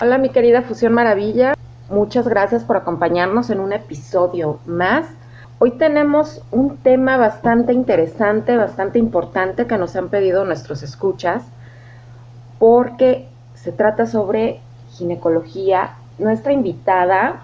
[0.00, 1.54] Hola mi querida Fusión Maravilla,
[1.90, 5.08] muchas gracias por acompañarnos en un episodio más.
[5.58, 11.42] Hoy tenemos un tema bastante interesante, bastante importante que nos han pedido nuestros escuchas,
[12.60, 14.60] porque se trata sobre
[14.92, 15.96] ginecología.
[16.20, 17.40] Nuestra invitada,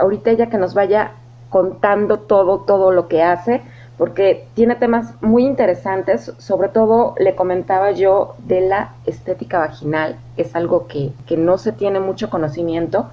[0.00, 1.12] ahorita ella que nos vaya
[1.48, 3.62] contando todo, todo lo que hace,
[3.96, 10.56] porque tiene temas muy interesantes, sobre todo le comentaba yo de la estética vaginal, es
[10.56, 13.10] algo que, que no se tiene mucho conocimiento.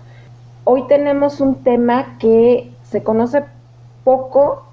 [0.64, 3.44] Hoy tenemos un tema que se conoce
[4.04, 4.64] poco,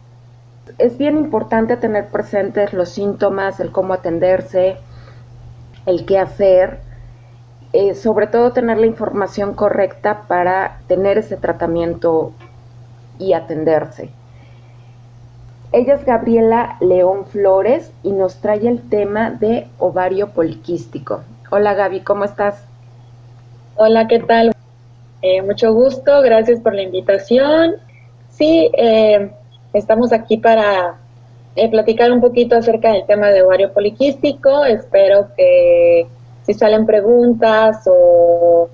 [0.78, 4.76] es bien importante tener presentes los síntomas, el cómo atenderse,
[5.86, 6.80] el qué hacer,
[7.72, 12.32] eh, sobre todo tener la información correcta para tener ese tratamiento
[13.18, 14.10] y atenderse.
[15.70, 21.20] Ella es Gabriela León Flores y nos trae el tema de ovario poliquístico.
[21.50, 22.64] Hola Gaby, ¿cómo estás?
[23.76, 24.54] Hola, ¿qué tal?
[25.20, 27.74] Eh, mucho gusto, gracias por la invitación.
[28.30, 29.30] Sí, eh,
[29.74, 30.96] estamos aquí para
[31.54, 34.64] eh, platicar un poquito acerca del tema de ovario poliquístico.
[34.64, 36.06] Espero que
[36.44, 38.70] si salen preguntas o,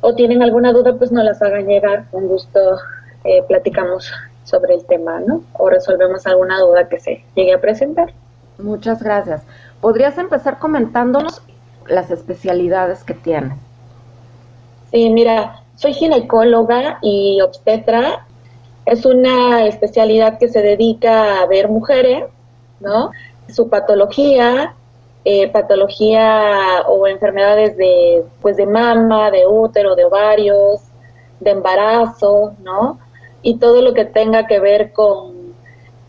[0.00, 2.08] o tienen alguna duda, pues nos las hagan llegar.
[2.12, 2.60] Con gusto
[3.48, 4.10] platicamos
[4.48, 5.42] sobre el tema, ¿no?
[5.52, 8.12] O resolvemos alguna duda que se llegue a presentar.
[8.58, 9.42] Muchas gracias.
[9.80, 11.42] ¿Podrías empezar comentándonos
[11.86, 13.58] las especialidades que tienes?
[14.90, 18.26] Sí, mira, soy ginecóloga y obstetra.
[18.86, 22.24] Es una especialidad que se dedica a ver mujeres,
[22.80, 23.10] ¿no?
[23.48, 24.74] Su patología,
[25.24, 30.80] eh, patología o enfermedades de, pues, de mama, de útero, de ovarios,
[31.38, 32.98] de embarazo, ¿no?
[33.42, 35.54] Y todo lo que tenga que ver con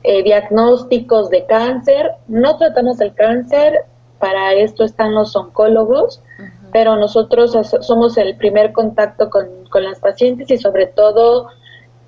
[0.04, 2.12] eh, diagnósticos de cáncer.
[2.28, 3.86] No tratamos el cáncer,
[4.20, 6.22] para esto están los oncólogos,
[6.72, 11.48] pero nosotros somos el primer contacto con, las pacientes y sobre todo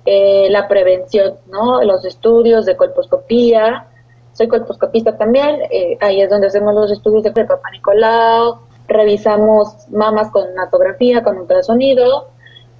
[0.04, 1.82] eh, la prevención, ¿no?
[1.82, 3.86] Los estudios de colposcopía.
[4.32, 10.30] Soy colposcopista también, eh, ahí es donde hacemos los estudios de Papa Nicolau, revisamos mamas
[10.30, 12.28] con natografía, con ultrasonido,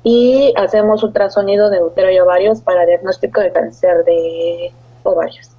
[0.05, 4.73] y hacemos ultrasonido de útero y ovarios para diagnóstico de cáncer de
[5.05, 5.51] ovarios.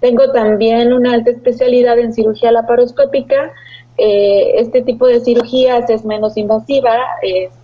[0.00, 3.52] Tengo también una alta especialidad en cirugía laparoscópica.
[3.98, 6.96] Eh, este tipo de cirugías es menos invasiva,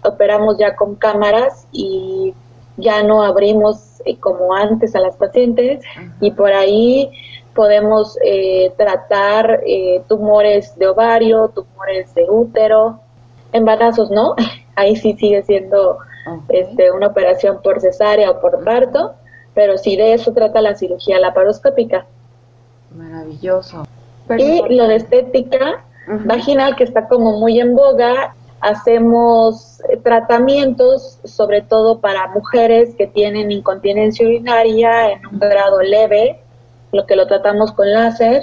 [0.04, 2.34] operamos ya con cámaras y
[2.76, 5.84] ya no abrimos eh, como antes a las pacientes
[6.20, 7.10] y por ahí
[7.54, 9.60] podemos eh, tratar
[10.06, 13.00] tumores de ovario, tumores de útero,
[13.52, 14.36] embarazos no,
[14.76, 15.98] ahí sí sigue siendo
[16.48, 19.14] este, una operación por cesárea o por parto,
[19.54, 22.06] pero sí de eso trata la cirugía laparoscópica.
[22.96, 23.86] Maravilloso.
[24.36, 25.84] y lo de estética
[26.24, 33.06] vaginal, que está como muy en boga, hacemos eh, tratamientos, sobre todo para mujeres que
[33.06, 36.40] tienen incontinencia urinaria en un grado leve,
[36.92, 38.42] lo que lo tratamos con láser,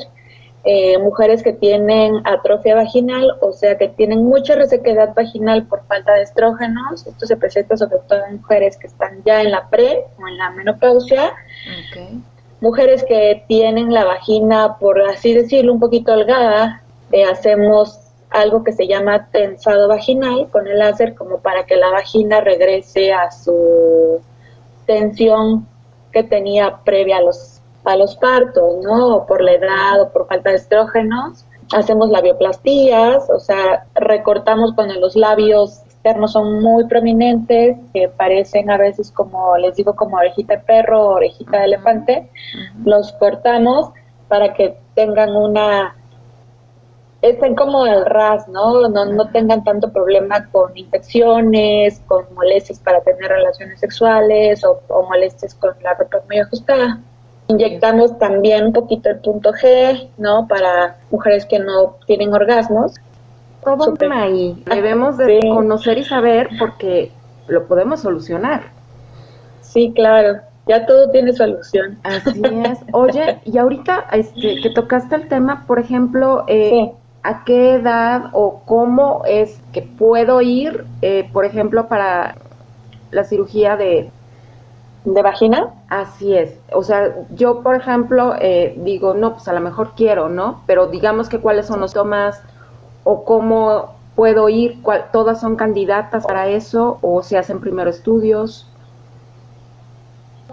[0.68, 6.14] eh, mujeres que tienen atrofia vaginal, o sea, que tienen mucha resequedad vaginal por falta
[6.14, 7.06] de estrógenos.
[7.06, 10.38] Esto se presenta sobre todo en mujeres que están ya en la pre o en
[10.40, 11.34] la menopausia.
[12.62, 16.82] Mujeres que tienen la vagina, por así decirlo, un poquito holgada,
[17.12, 18.00] eh, hacemos
[18.32, 23.14] algo que se llama tensado vaginal con el láser como para que la vagina regrese
[23.14, 24.20] a su
[24.88, 25.68] tensión
[26.12, 27.55] que tenía previa a los
[27.86, 29.18] a los partos, ¿no?
[29.18, 31.46] O por la edad o por falta de estrógenos.
[31.74, 38.78] Hacemos labioplastías, o sea, recortamos cuando los labios externos son muy prominentes, que parecen a
[38.78, 42.30] veces como, les digo, como orejita de perro o orejita de elefante.
[42.84, 43.90] Los cortamos
[44.28, 45.96] para que tengan una
[47.30, 48.88] estén como el ras, ¿no?
[48.88, 49.06] ¿no?
[49.06, 55.56] No tengan tanto problema con infecciones, con molestias para tener relaciones sexuales o, o molestias
[55.56, 57.00] con la ropa muy ajustada.
[57.48, 60.48] Inyectamos también un poquito el punto G, ¿no?
[60.48, 62.96] Para mujeres que no tienen orgasmos.
[63.64, 64.64] Todo ahí.
[64.66, 67.12] Debemos de conocer y saber porque
[67.48, 68.64] lo podemos solucionar.
[69.62, 70.42] Sí, claro.
[70.68, 72.00] Ya todo tiene solución.
[72.04, 72.80] Así es.
[72.92, 76.92] Oye, y ahorita este, que tocaste el tema, por ejemplo, eh,
[77.28, 82.36] ¿A qué edad o cómo es que puedo ir, eh, por ejemplo, para
[83.10, 84.12] la cirugía de...
[85.06, 85.70] ¿De vagina?
[85.88, 86.60] Así es.
[86.74, 90.64] O sea, yo, por ejemplo, eh, digo, no, pues a lo mejor quiero, ¿no?
[90.66, 92.42] Pero digamos que cuáles son los tomas
[93.04, 98.68] o cómo puedo ir, cuál, todas son candidatas para eso o se hacen primero estudios.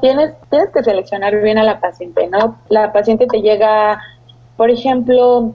[0.02, 2.58] Tienes, tienes que seleccionar bien a la paciente, ¿no?
[2.68, 4.02] La paciente te llega,
[4.58, 5.54] por ejemplo,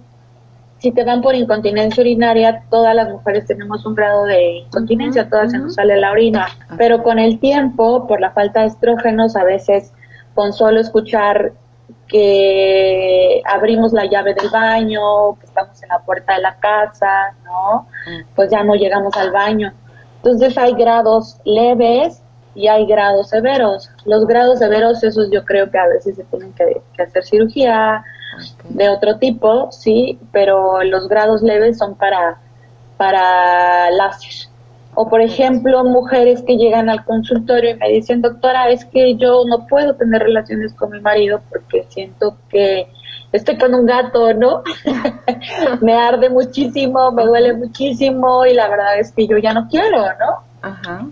[0.79, 5.51] si te dan por incontinencia urinaria, todas las mujeres tenemos un grado de incontinencia, todas
[5.51, 6.47] se nos sale la orina,
[6.77, 9.91] pero con el tiempo, por la falta de estrógenos, a veces
[10.35, 11.53] con solo escuchar
[12.07, 17.87] que abrimos la llave del baño, que estamos en la puerta de la casa, ¿no?
[18.35, 19.73] Pues ya no llegamos al baño.
[20.17, 22.21] Entonces hay grados leves
[22.55, 23.89] y hay grados severos.
[24.05, 28.03] Los grados severos, esos yo creo que a veces se tienen que, hacer cirugía
[28.69, 32.39] de otro tipo, sí, pero los grados leves son para,
[32.97, 34.49] para láser.
[34.95, 39.43] O por ejemplo, mujeres que llegan al consultorio y me dicen, doctora, es que yo
[39.47, 42.87] no puedo tener relaciones con mi marido porque siento que
[43.31, 44.63] estoy con un gato, ¿no?
[45.81, 49.99] me arde muchísimo, me duele muchísimo y la verdad es que yo ya no quiero,
[49.99, 50.47] ¿no?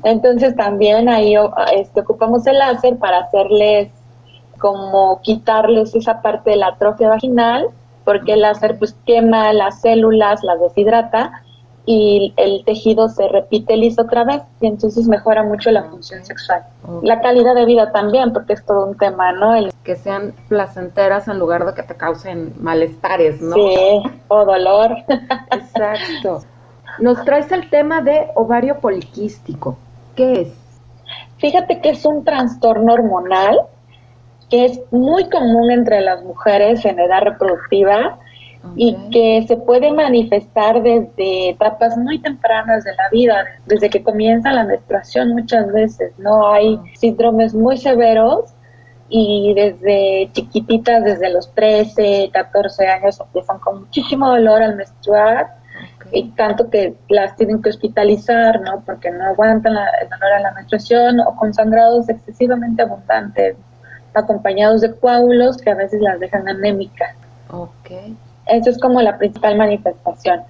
[0.03, 1.35] Entonces también ahí
[1.73, 3.89] este, ocupamos el láser para hacerles
[4.57, 7.67] como quitarles esa parte de la atrofia vaginal,
[8.03, 11.41] porque el láser pues quema las células, las deshidrata
[11.87, 16.63] y el tejido se repite liso otra vez y entonces mejora mucho la función sexual.
[17.03, 19.55] La calidad de vida también, porque es todo un tema, ¿no?
[19.55, 19.71] El...
[19.83, 23.55] Que sean placenteras en lugar de que te causen malestares, ¿no?
[23.55, 24.95] Sí, o dolor.
[25.51, 26.41] Exacto.
[26.99, 29.77] Nos traes el tema de ovario poliquístico.
[30.15, 30.53] ¿Qué es?
[31.37, 33.59] Fíjate que es un trastorno hormonal
[34.49, 38.19] que es muy común entre las mujeres en edad reproductiva
[38.75, 44.51] y que se puede manifestar desde etapas muy tempranas de la vida, desde que comienza
[44.51, 46.51] la menstruación muchas veces, ¿no?
[46.51, 48.53] Hay síndromes muy severos
[49.07, 55.57] y desde chiquititas, desde los 13, 14 años, empiezan con muchísimo dolor al menstruar
[56.11, 58.81] y tanto que las tienen que hospitalizar, ¿no?
[58.85, 63.55] Porque no aguantan el dolor a la menstruación o con sangrados excesivamente abundantes,
[64.15, 67.15] acompañados de coágulos que a veces las dejan anémicas.
[67.51, 68.15] Okay.
[68.47, 70.43] Esa es como la principal manifestación.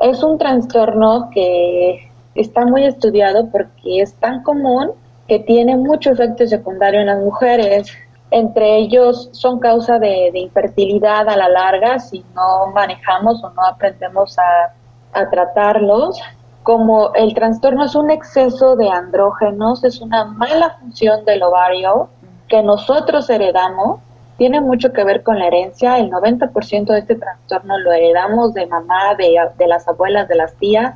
[0.00, 4.92] Es un trastorno que está muy estudiado porque es tan común
[5.28, 7.88] que tiene mucho efecto secundario en las mujeres.
[8.30, 14.36] Entre ellos son causa de, infertilidad a la larga si no manejamos o no aprendemos
[14.38, 14.72] a,
[15.12, 16.20] a tratarlos.
[16.64, 22.08] Como el trastorno es un exceso de andrógenos, es una mala función del ovario
[22.48, 24.00] que nosotros heredamos,
[24.36, 25.98] tiene mucho que ver con la herencia.
[25.98, 30.54] El 90% de este trastorno lo heredamos de mamá, de, de las abuelas, de las
[30.54, 30.94] tías.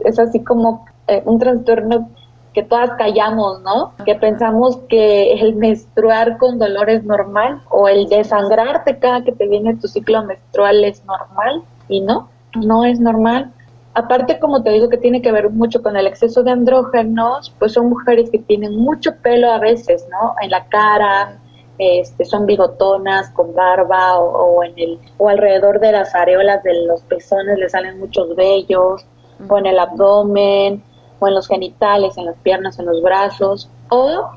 [0.00, 2.10] Es así como eh, un trastorno
[2.52, 3.92] que todas callamos, ¿no?
[4.06, 9.46] Que pensamos que el menstruar con dolor es normal o el desangrarte cada que te
[9.46, 13.52] viene tu ciclo menstrual es normal y no, no es normal.
[13.98, 17.72] Aparte, como te digo, que tiene que ver mucho con el exceso de andrógenos, pues
[17.72, 20.34] son mujeres que tienen mucho pelo a veces, ¿no?
[20.42, 21.38] En la cara,
[21.78, 27.00] este, son bigotonas con barba o, en el o alrededor de las areolas de los
[27.04, 29.06] pezones le salen muchos vellos
[29.48, 30.82] o en el abdomen
[31.18, 34.28] o en los genitales, en las piernas, en los brazos o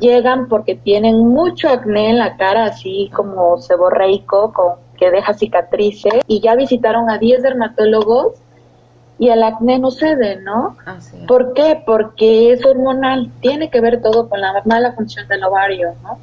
[0.00, 6.24] llegan porque tienen mucho acné en la cara, así como seborreico, con, que deja cicatrices
[6.26, 8.39] y ya visitaron a 10 dermatólogos
[9.20, 10.78] y el acné no cede, ¿no?
[11.28, 11.82] ¿Por qué?
[11.84, 16.18] Porque es hormonal, tiene que ver todo con la mala función del ovario, ¿no?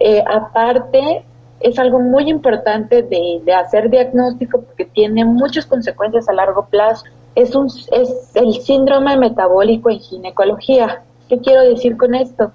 [0.00, 1.22] Eh, aparte,
[1.60, 7.04] es algo muy importante de, de, hacer diagnóstico porque tiene muchas consecuencias a largo plazo.
[7.34, 11.02] Es, un, es el síndrome metabólico en ginecología.
[11.28, 12.52] ¿Qué quiero decir con esto?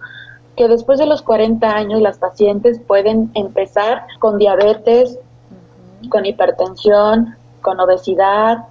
[0.55, 5.19] Que después de los 40 años las pacientes pueden empezar con diabetes,
[6.09, 8.65] con hipertensión, con obesidad,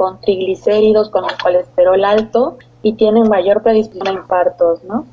[0.00, 5.04] con triglicéridos, con el colesterol alto y tienen mayor predisposición a infartos, ¿no?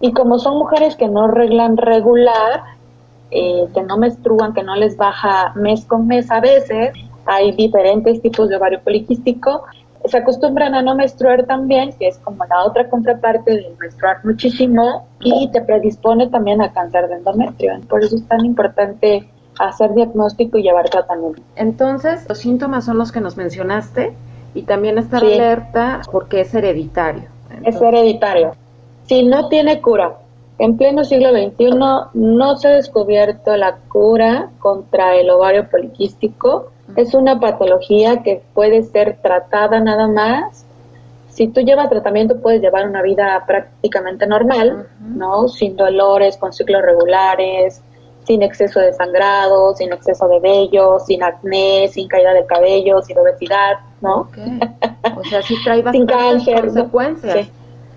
[0.00, 2.62] Y como son mujeres que no reglan regular,
[3.32, 6.92] eh, que no menstruan, que no les baja mes con mes a veces,
[7.26, 9.64] hay diferentes tipos de ovario poliquístico,
[10.04, 15.08] se acostumbran a no menstruar también, que es como la otra contraparte de menstruar muchísimo
[15.18, 17.72] y te predispone también a cáncer de endometrio.
[17.88, 19.28] Por eso es tan importante
[19.68, 21.42] hacer diagnóstico y llevar tratamiento.
[21.56, 24.14] Entonces, los síntomas son los que nos mencionaste
[24.54, 27.24] y también estar alerta porque es hereditario.
[27.64, 28.52] Es hereditario.
[29.06, 30.16] Si no tiene cura,
[30.58, 31.70] en pleno siglo XXI
[32.14, 36.70] no se ha descubierto la cura contra el ovario poliquístico.
[36.96, 40.66] Es una patología que puede ser tratada nada más.
[41.28, 45.48] Si tú llevas tratamiento puedes llevar una vida prácticamente normal, ¿no?
[45.48, 47.82] Sin dolores, con ciclos regulares,
[48.24, 53.18] sin exceso de sangrado, sin exceso de vello, sin acné, sin caída de cabello, sin
[53.18, 54.28] obesidad, ¿no?
[55.16, 57.48] O sea, sí trae bastantes consecuencias.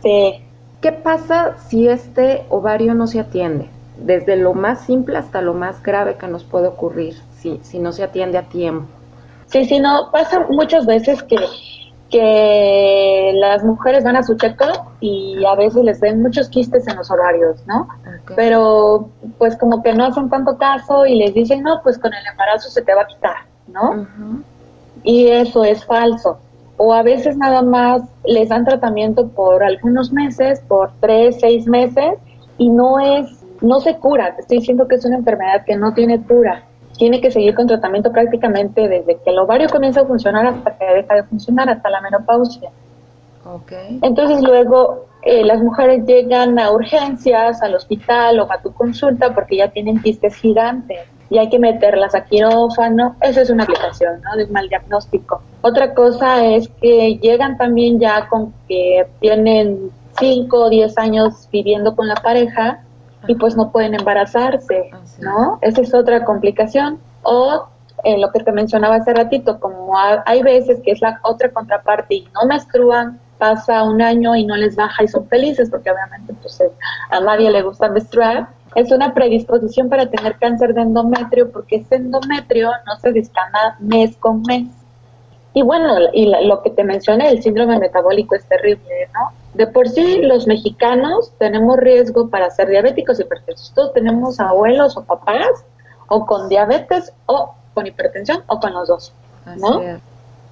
[0.01, 0.39] sí.
[0.84, 3.70] ¿Qué pasa si este ovario no se atiende?
[3.98, 7.94] Desde lo más simple hasta lo más grave que nos puede ocurrir si, si no
[7.94, 8.86] se atiende a tiempo.
[9.46, 11.38] Sí, sí, no, pasa muchas veces que,
[12.13, 16.96] que las mujeres van a su checo y a veces les ven muchos quistes en
[16.96, 17.88] los ovarios, ¿no?
[18.36, 22.25] Pero pues como que no hacen tanto caso y les dicen, no, pues con el
[22.25, 24.08] embarazo se te va a quitar, ¿no?
[25.03, 26.38] Y eso es falso
[26.77, 32.15] o a veces nada más les dan tratamiento por algunos meses, por tres, seis meses,
[32.58, 34.36] y no es, no se cura.
[34.36, 36.63] Te estoy diciendo que es una enfermedad que no tiene cura.
[36.97, 40.85] Tiene que seguir con tratamiento prácticamente desde que el ovario comienza a funcionar hasta que
[40.85, 42.69] deja de funcionar, hasta la menopausia.
[43.45, 44.00] Okay.
[44.01, 49.57] Entonces luego eh, las mujeres llegan a urgencias, al hospital o a tu consulta porque
[49.57, 53.15] ya tienen quistes gigantes y hay que meterlas a quirófano.
[53.21, 54.38] Esa es una aplicación ¿no?
[54.38, 55.41] de un mal diagnóstico.
[55.62, 61.95] Otra cosa es que llegan también ya con que tienen 5 o 10 años viviendo
[61.95, 62.83] con la pareja
[63.27, 65.60] y pues no pueden embarazarse, ¿no?
[65.62, 67.00] Esa es otra complicación.
[67.24, 67.68] O
[68.03, 72.15] eh, lo que te mencionaba hace ratito, como hay veces que es la otra contraparte
[72.15, 76.32] y no menstruan, pasa un año y no les baja y son felices porque obviamente
[76.32, 76.72] entonces
[77.10, 81.96] a nadie le gusta menstruar es una predisposición para tener cáncer de endometrio porque ese
[81.96, 84.68] endometrio no se descama mes con mes.
[85.53, 89.31] Y bueno, y lo que te mencioné, el síndrome metabólico es terrible, ¿no?
[89.53, 93.72] De por sí los mexicanos tenemos riesgo para ser diabéticos y hipertensos.
[93.75, 95.63] Todos tenemos abuelos o papás
[96.07, 99.13] o con diabetes o con hipertensión o con los dos,
[99.57, 99.81] ¿no?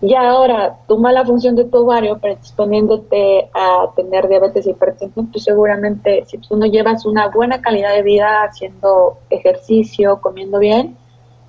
[0.03, 5.43] Y ahora, tu mala función de tu ovario predisponiéndote a tener diabetes e hipertensión, pues
[5.43, 10.98] seguramente si tú no llevas una buena calidad de vida haciendo ejercicio, comiendo bien,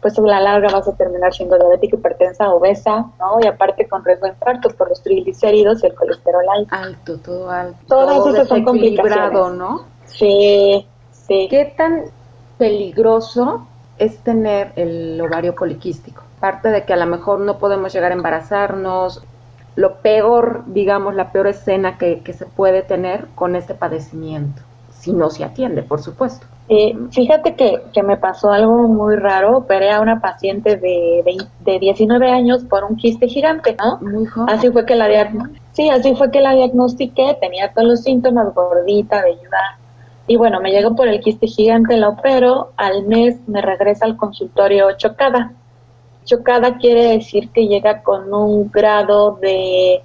[0.02, 3.38] pues a la larga vas a terminar siendo diabética, hipertensa, obesa, ¿no?
[3.40, 6.74] Y aparte con riesgo de infarto por los triglicéridos y el colesterol alto.
[6.74, 7.78] Alto, todo alto.
[7.86, 9.32] Todas todo esas son complicaciones.
[9.56, 9.84] ¿no?
[10.04, 11.46] Sí, sí.
[11.48, 12.06] ¿Qué tan
[12.58, 13.66] peligroso
[13.96, 16.22] es tener el ovario poliquístico?
[16.42, 19.22] parte de que a lo mejor no podemos llegar a embarazarnos,
[19.76, 24.60] lo peor, digamos, la peor escena que, se puede tener con este padecimiento,
[24.98, 26.44] si no se atiende, por supuesto.
[27.10, 29.58] Fíjate que, que, me pasó algo muy raro.
[29.58, 31.22] Operé a una paciente de,
[31.60, 34.00] de, 19 años por un quiste gigante, ¿no?
[34.46, 35.08] Así fue que la
[35.72, 37.36] sí, así fue que la diagnostiqué.
[37.40, 39.78] Tenía todos los síntomas, gordita, velluda.
[40.26, 42.72] Y bueno, me llegó por el quiste gigante, la opero.
[42.76, 45.52] Al mes me regresa al consultorio chocada.
[46.24, 50.00] Chocada quiere decir que llega con un grado de,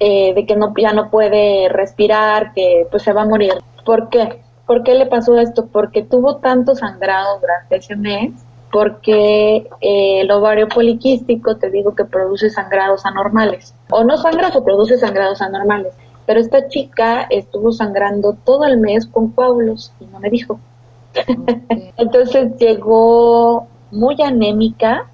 [0.00, 3.52] eh, de que no, ya no puede respirar, que pues se va a morir.
[3.84, 4.47] ¿Por qué?
[4.68, 5.66] ¿Por qué le pasó esto?
[5.66, 8.32] Porque tuvo tanto sangrado durante ese mes,
[8.70, 13.74] porque eh, el ovario poliquístico, te digo que produce sangrados anormales.
[13.90, 15.94] O no sangras o produce sangrados anormales.
[16.26, 20.60] Pero esta chica estuvo sangrando todo el mes con coágulos y no me dijo.
[21.96, 25.06] Entonces llegó muy anémica,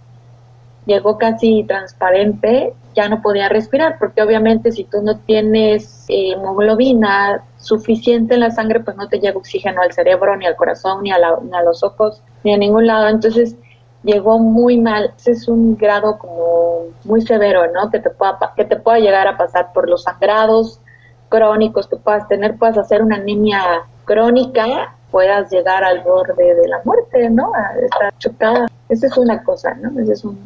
[0.84, 7.42] llegó casi transparente, ya no podía respirar, porque obviamente si tú no tienes eh, hemoglobina
[7.58, 11.10] suficiente en la sangre, pues no te llega oxígeno al cerebro, ni al corazón, ni
[11.10, 13.08] a, ni a los ojos, ni a ningún lado.
[13.08, 13.56] Entonces
[14.02, 15.12] llegó muy mal.
[15.16, 17.90] Ese es un grado como muy severo, ¿no?
[17.90, 20.80] Que te pueda, que te pueda llegar a pasar por los sangrados
[21.28, 23.60] crónicos que puedas tener, puedas hacer una anemia
[24.04, 27.52] crónica, puedas llegar al borde de la muerte, ¿no?
[27.54, 28.66] A estar chocada.
[28.88, 29.98] Esa es una cosa, ¿no?
[30.00, 30.38] Ese es un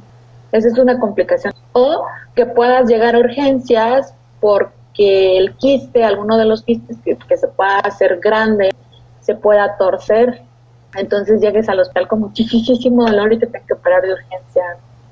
[0.52, 1.52] esa es una complicación.
[1.73, 7.49] O que puedas llegar a urgencias porque el quiste, alguno de los quistes que, se
[7.49, 8.71] pueda hacer grande,
[9.21, 10.43] se pueda torcer.
[10.95, 14.62] Entonces llegues al hospital con muchísimo dolor y te tengas que operar de urgencia.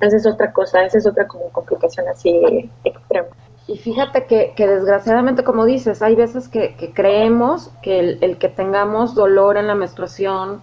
[0.01, 3.29] Esa es otra cosa, esa es otra como complicación así extrema.
[3.69, 8.49] Y fíjate que, que, desgraciadamente, como dices, hay veces que, creemos que el, el, que
[8.49, 10.61] tengamos dolor en la menstruación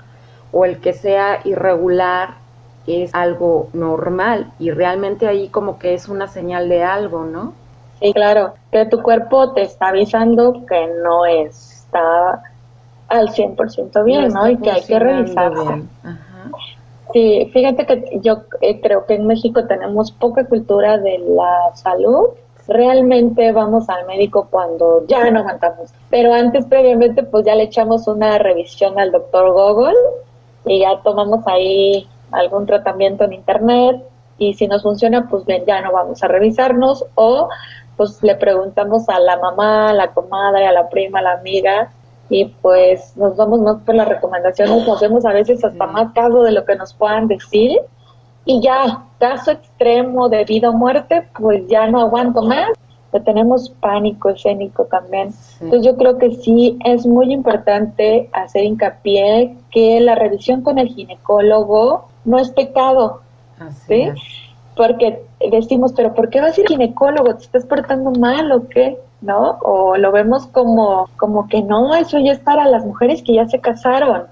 [0.54, 2.43] o el que sea irregular
[2.88, 7.54] es algo normal y realmente ahí como que es una señal de algo, ¿no?
[8.00, 12.44] Sí, claro, que tu cuerpo te está avisando que no está
[13.08, 14.50] al 100% bien, ¿no?
[14.50, 15.84] Y que hay que revisarlo.
[17.14, 22.30] Sí, fíjate que yo eh, creo que en México tenemos poca cultura de la salud
[22.68, 25.92] realmente vamos al médico cuando ya no aguantamos.
[26.10, 29.98] Pero antes, previamente, pues ya le echamos una revisión al doctor Google
[30.66, 34.04] y ya tomamos ahí algún tratamiento en internet
[34.38, 37.50] y si nos funciona, pues bien, ya no vamos a revisarnos o
[37.96, 41.92] pues le preguntamos a la mamá, a la comadre, a la prima, a la amiga
[42.30, 46.42] y pues nos vamos más por las recomendaciones, nos hacemos a veces hasta más caso
[46.42, 47.80] de lo que nos puedan decir
[48.46, 52.70] y ya, caso extremo de vida o muerte, pues ya no aguanto más.
[53.26, 55.30] tenemos pánico escénico también.
[55.62, 60.90] Entonces yo creo que sí es muy importante hacer hincapié que la revisión con el
[60.90, 63.22] ginecólogo no es pecado.
[63.88, 64.10] ¿sí?
[64.76, 67.36] Porque decimos, pero ¿por qué vas a ir al ginecólogo?
[67.36, 68.98] ¿Te estás portando mal o qué?
[69.24, 69.58] ¿no?
[69.62, 73.48] O lo vemos como, como que no, eso ya es para las mujeres que ya
[73.48, 74.24] se casaron,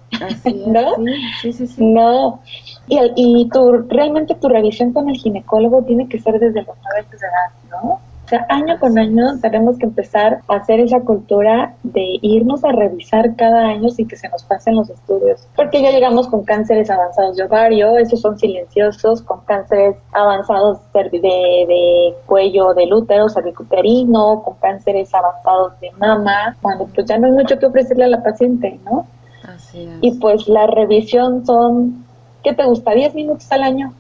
[0.68, 0.96] ¿no?
[1.42, 2.42] Sí, sí, sí, No.
[2.88, 7.08] Y, y tu, realmente tu revisión con el ginecólogo tiene que ser desde los nueve
[7.08, 8.00] años de edad, ¿no?
[8.32, 13.36] Sea, año con año tenemos que empezar a hacer esa cultura de irnos a revisar
[13.36, 15.48] cada año sin que se nos pasen los estudios.
[15.56, 21.10] Porque ya llegamos con cánceres avanzados de ovario, esos son silenciosos, con cánceres avanzados de,
[21.12, 27.34] de cuello del útero, cervicuterino, con cánceres avanzados de mama, cuando pues ya no hay
[27.34, 29.06] mucho que ofrecerle a la paciente, ¿no?
[29.44, 29.98] Así es.
[30.02, 32.06] Y pues la revisión son,
[32.44, 32.94] ¿qué te gusta?
[32.94, 33.94] ¿10 minutos al año?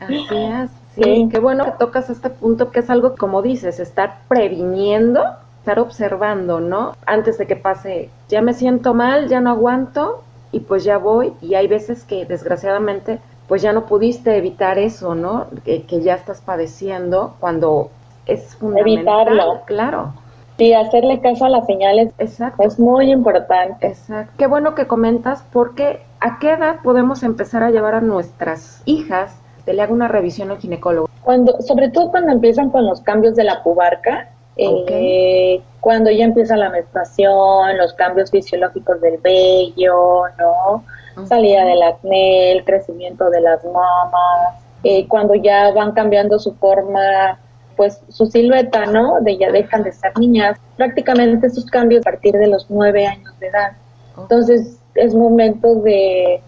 [0.00, 0.83] Así es.
[0.94, 5.22] Sí, qué bueno que tocas este punto que es algo, como dices, estar previniendo,
[5.58, 6.94] estar observando, ¿no?
[7.06, 10.22] Antes de que pase, ya me siento mal, ya no aguanto
[10.52, 11.32] y pues ya voy.
[11.40, 15.46] Y hay veces que desgraciadamente pues ya no pudiste evitar eso, ¿no?
[15.64, 17.90] Que, ya estás padeciendo cuando
[18.26, 19.28] es fundamental.
[19.28, 19.62] Evitarlo.
[19.66, 20.12] Claro.
[20.56, 22.62] Sí, hacerle caso a las señales Exacto.
[22.62, 23.88] es muy importante.
[23.88, 24.32] Exacto.
[24.38, 29.34] Qué bueno que comentas porque ¿a qué edad podemos empezar a llevar a nuestras hijas
[29.72, 31.08] le hago una revisión al ginecólogo?
[31.22, 36.56] Cuando, sobre todo cuando empiezan con los cambios de la pubarca, eh, cuando ya empieza
[36.56, 40.84] la menstruación, los cambios fisiológicos del vello, ¿no?
[41.26, 47.38] Salida del acné, el crecimiento de las mamas, eh, cuando ya van cambiando su forma,
[47.76, 49.20] pues su silueta, ¿no?
[49.20, 50.58] De ya dejan de ser niñas.
[50.76, 53.72] Prácticamente esos cambios a partir de los nueve años de edad.
[54.16, 56.40] Entonces es momento de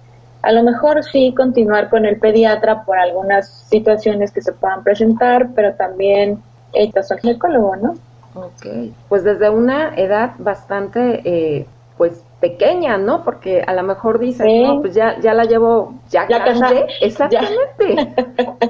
[0.42, 5.48] a lo mejor sí continuar con el pediatra por algunas situaciones que se puedan presentar,
[5.54, 7.94] pero también el al ginecólogo, ¿no?
[8.34, 13.24] Ok, pues desde una edad bastante, eh, pues pequeña, ¿no?
[13.24, 16.86] Porque a lo mejor dices, no, pues ya, ya la llevo, ya, ya grande.
[17.00, 18.14] Exactamente.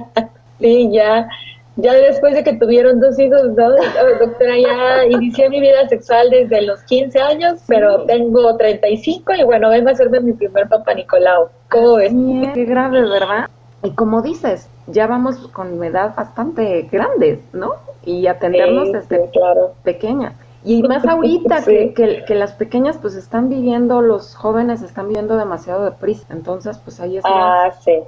[0.61, 1.29] sí, ya,
[1.77, 3.71] ya después de que tuvieron dos hijos, ¿no?
[4.21, 9.69] doctora, ya inicié mi vida sexual desde los 15 años, pero tengo 35 y bueno,
[9.69, 11.49] vengo a hacerme mi primer papá Nicolau.
[11.71, 12.13] ¿Cómo ves?
[12.55, 13.51] qué grave, ¿verdad?
[13.83, 17.75] Y como dices, ya vamos con edad bastante grandes, ¿no?
[18.05, 19.75] Y atendernos desde claro.
[19.85, 20.35] pequeñas.
[20.65, 25.85] Y más ahorita que, que, las pequeñas pues están viviendo, los jóvenes están viviendo demasiado
[25.85, 26.27] deprisa.
[26.31, 28.01] Entonces, pues ahí es ah, sí.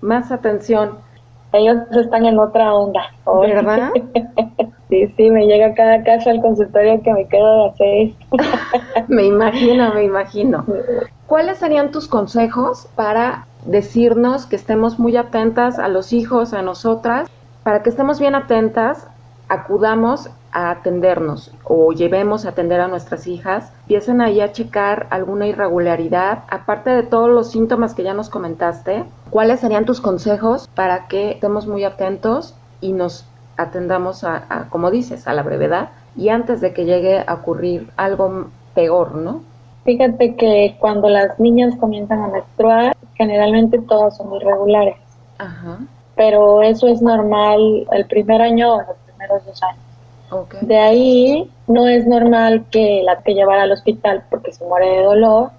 [0.00, 0.98] más atención
[1.52, 3.02] ellos están en otra onda.
[3.40, 3.90] ¿Verdad?
[4.88, 8.14] sí, sí, me llega cada casa al consultorio que me quedo de hacer
[9.08, 10.64] me imagino, me imagino.
[11.26, 17.28] ¿Cuáles serían tus consejos para decirnos que estemos muy atentas a los hijos, a nosotras,
[17.62, 19.06] para que estemos bien atentas,
[19.48, 25.46] acudamos a atendernos o llevemos a atender a nuestras hijas, empiecen ahí a checar alguna
[25.46, 31.08] irregularidad, aparte de todos los síntomas que ya nos comentaste, ¿cuáles serían tus consejos para
[31.08, 36.60] que estemos muy atentos y nos atendamos a, como dices, a la brevedad y antes
[36.60, 39.42] de que llegue a ocurrir algo peor, ¿no?
[39.84, 44.96] Fíjate que cuando las niñas comienzan a menstruar, generalmente todas son irregulares.
[45.38, 45.78] Ajá.
[46.14, 48.78] Pero eso es normal el primer año
[49.28, 49.88] primeros dos años.
[50.60, 55.02] De ahí no es normal que la que llevar al hospital porque se muere de
[55.04, 55.50] dolor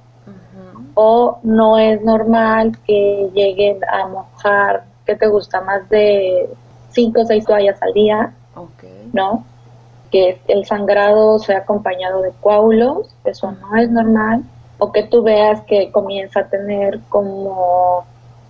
[0.93, 5.61] o no es normal que lleguen a mojar, ¿qué te gusta?
[5.61, 6.49] Más de
[6.89, 8.33] cinco o seis toallas al día,
[9.13, 9.45] ¿no?
[10.11, 14.43] Que el sangrado sea acompañado de coágulos, eso no es normal.
[14.77, 18.05] O que tú veas que comienza a tener como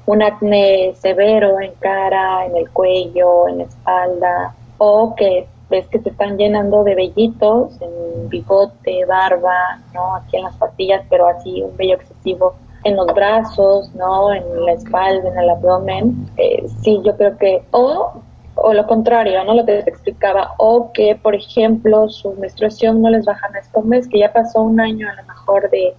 [0.06, 6.00] un acné severo en cara, en el cuello, en la espalda, o que ves que
[6.00, 10.15] se están llenando de vellitos en bigote, barba, ¿no?
[10.15, 14.34] Aquí en las patillas, pero así un vello excesivo en los brazos, ¿no?
[14.34, 16.30] En la espalda, en el abdomen.
[16.38, 18.13] Eh, sí, yo creo que, o,
[18.56, 19.54] o lo contrario, ¿no?
[19.54, 23.88] Lo que te explicaba, o que, por ejemplo, su menstruación no les baja mes con
[23.88, 25.94] mes, que ya pasó un año a lo mejor de,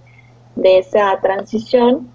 [0.55, 2.09] de esa transición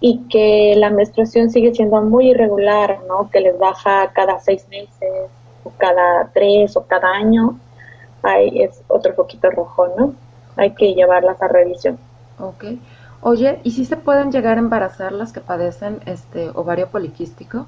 [0.00, 3.30] y que la menstruación sigue siendo muy irregular, ¿no?
[3.30, 5.30] Que les baja cada seis meses,
[5.64, 7.58] o cada tres o cada año,
[8.22, 10.14] ahí es otro poquito rojo, ¿no?
[10.56, 11.98] Hay que llevarlas a revisión.
[12.38, 12.64] Ok.
[13.20, 17.66] Oye, ¿y si se pueden llegar a embarazar las que padecen este ovario poliquístico?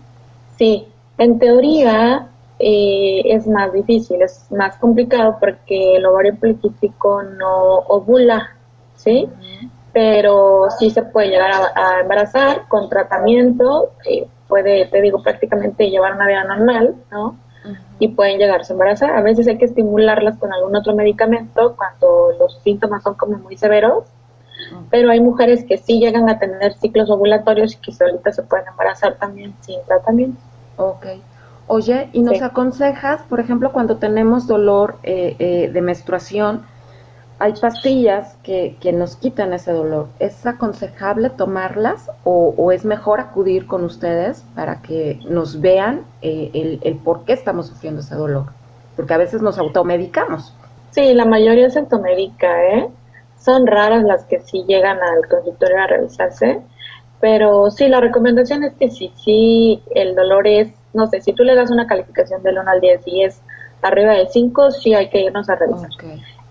[0.56, 2.28] Sí, en teoría
[2.58, 8.50] eh, es más difícil, es más complicado porque el ovario poliquístico no ovula,
[8.96, 9.28] ¿sí?
[9.92, 16.14] Pero sí se puede llegar a, embarazar con tratamiento, eh, puede, te digo, prácticamente llevar
[16.14, 17.36] una vida normal, ¿no?
[17.98, 19.10] Y pueden llegarse a embarazar.
[19.10, 23.56] A veces hay que estimularlas con algún otro medicamento cuando los síntomas son como muy
[23.56, 24.04] severos
[24.90, 28.66] pero hay mujeres que sí llegan a tener ciclos ovulatorios y que solitas se pueden
[28.68, 30.40] embarazar también sin tratamiento.
[30.76, 31.06] Ok.
[31.66, 36.62] Oye, ¿y nos aconsejas, por ejemplo, cuando tenemos dolor eh, eh, de menstruación,
[37.38, 40.08] hay pastillas que, que, nos quitan ese dolor?
[40.18, 46.80] ¿Es aconsejable tomarlas o, es mejor acudir con ustedes para que nos vean eh, el,
[46.82, 48.46] el por qué estamos sufriendo ese dolor?
[48.96, 50.54] Porque a veces nos automedicamos.
[50.90, 52.88] Sí, la mayoría se automedica, ¿eh?
[53.38, 56.62] Son raras las que sí llegan al consultorio a revisarse,
[57.20, 61.42] pero sí, la recomendación es que si sí el dolor es, no sé, si tú
[61.42, 63.42] le das una calificación del 1 al 10 y es
[63.82, 65.90] arriba de 5, sí hay que irnos a revisar.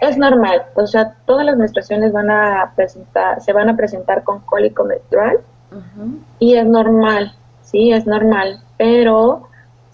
[0.04, 4.40] Es normal, o sea, todas las menstruaciones van a presentar, se van a presentar con
[4.42, 5.40] cólico menstrual
[6.40, 9.48] y es normal, sí, es normal, pero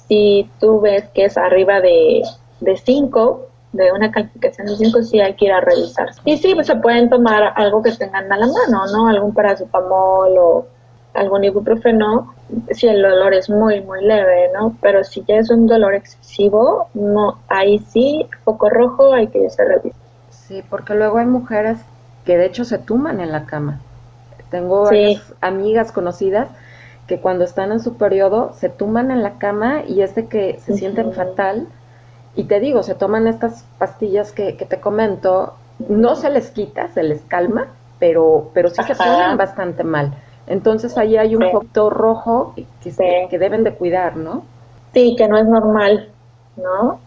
[0.07, 2.23] si tú ves que es arriba de
[2.83, 6.09] 5, de una calificación de 5 sí hay que ir a revisar.
[6.25, 9.07] Y sí, pues se pueden tomar algo que tengan a la mano, ¿no?
[9.07, 10.65] Algún paracetamol o
[11.13, 12.33] algún ibuprofeno
[12.71, 14.75] si el dolor es muy, muy leve, ¿no?
[14.81, 19.61] Pero si ya es un dolor excesivo, no, ahí sí, foco rojo, hay que irse
[19.61, 19.98] a revisar.
[20.49, 21.77] Sí, porque luego hay mujeres
[22.25, 23.79] que de hecho se tuman en la cama.
[24.49, 26.49] Tengo varias amigas conocidas
[27.05, 30.59] que cuando están en su periodo se tuman en la cama y es de que
[30.65, 31.67] se sienten fatal
[32.35, 35.53] y te digo, se toman estas pastillas que, te comento,
[35.87, 37.67] no se les quita, se les calma,
[37.99, 40.15] pero, pero sí se ponen bastante mal.
[40.47, 44.45] Entonces ahí hay un foco rojo que, que, deben de cuidar, ¿no?
[44.95, 46.09] Sí, que no es normal,
[46.57, 46.99] ¿no?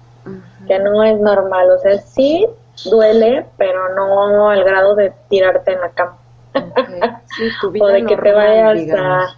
[0.68, 2.46] Que no es normal, o sea, sí
[2.84, 6.16] duele, pero no al grado de tirarte en la cama.
[7.80, 9.36] o de que te vayas a...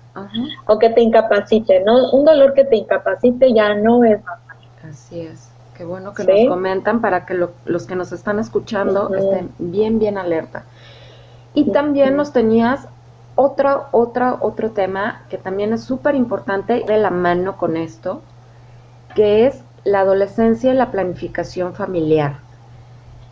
[0.67, 2.11] o que te incapacite, ¿no?
[2.11, 4.59] Un dolor que te incapacite ya no es normal.
[4.89, 5.51] Así es.
[5.77, 10.19] Qué bueno que nos comentan para que los que nos están escuchando estén bien, bien
[10.19, 10.65] alerta.
[11.53, 12.89] Y también nos tenías
[13.35, 18.23] otro, otro, otro tema que también es súper importante de la mano con esto,
[19.17, 22.37] que es la adolescencia y la planificación familiar.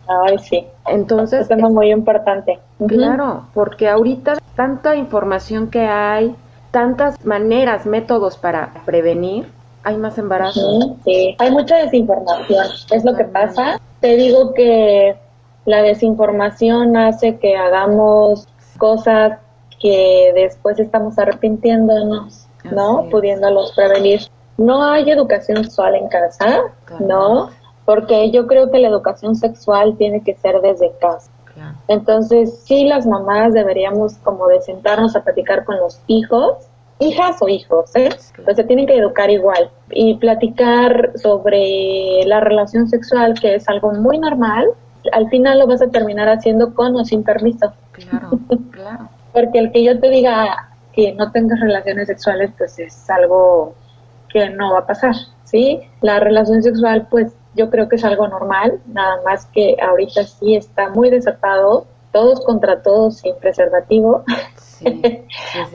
[0.07, 0.67] Ay, sí.
[0.87, 1.41] Entonces.
[1.41, 2.59] Es un tema muy importante.
[2.87, 6.35] Claro, porque ahorita tanta información que hay,
[6.71, 9.47] tantas maneras, métodos para prevenir,
[9.83, 10.95] hay más embarazo.
[11.03, 13.79] Sí, hay mucha desinformación, es lo que pasa.
[13.99, 15.15] Te digo que
[15.65, 19.39] la desinformación hace que hagamos cosas
[19.81, 23.07] que después estamos arrepintiéndonos, ¿no?
[23.09, 24.21] Pudiéndolos prevenir.
[24.57, 26.61] No hay educación sexual en casa,
[26.99, 27.49] ¿no?
[27.85, 31.29] Porque yo creo que la educación sexual tiene que ser desde casa.
[31.87, 36.67] Entonces, sí, las mamás deberíamos como de sentarnos a platicar con los hijos
[36.99, 38.09] hijas o hijos, ¿eh?
[38.43, 43.91] Pues se tienen que educar igual y platicar sobre la relación sexual, que es algo
[43.93, 44.67] muy normal.
[45.11, 47.73] Al final lo vas a terminar haciendo con o sin permiso.
[47.91, 48.39] Claro,
[48.71, 49.09] claro.
[49.33, 53.73] Porque el que yo te diga que no tengas relaciones sexuales, pues es algo
[54.29, 55.81] que no va a pasar, ¿sí?
[56.01, 60.55] La relación sexual, pues yo creo que es algo normal, nada más que ahorita sí
[60.55, 64.23] está muy desatado, todos contra todos sin preservativo.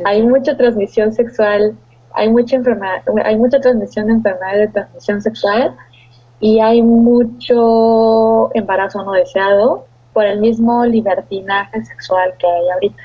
[0.04, 1.76] hay mucha transmisión sexual,
[2.12, 5.76] hay mucha enfermedad, hay mucha transmisión de enfermedades de transmisión sexual
[6.40, 13.02] y hay mucho embarazo no deseado por el mismo libertinaje sexual que hay ahorita.